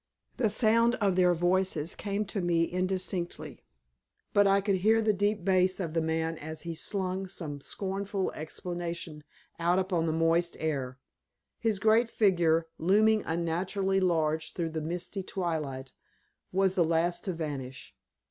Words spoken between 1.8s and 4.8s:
came to me indistinctly; but I could